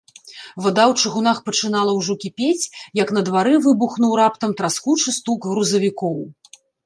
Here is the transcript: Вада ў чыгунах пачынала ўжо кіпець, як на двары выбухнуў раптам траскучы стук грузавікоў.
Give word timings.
Вада 0.65 0.85
ў 0.91 1.01
чыгунах 1.01 1.37
пачынала 1.49 1.91
ўжо 1.99 2.13
кіпець, 2.23 2.69
як 3.01 3.13
на 3.17 3.21
двары 3.29 3.53
выбухнуў 3.67 4.17
раптам 4.23 4.57
траскучы 4.61 5.09
стук 5.19 5.39
грузавікоў. 5.53 6.17